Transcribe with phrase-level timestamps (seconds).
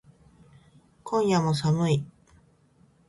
[1.03, 2.03] 今夜も寒い